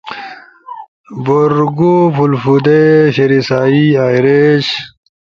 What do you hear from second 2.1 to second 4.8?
فُولفودے، فیریسیائی، آئریش